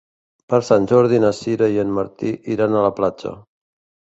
[0.53, 3.35] Per Sant Jordi na Sira i en Martí iran a la platja.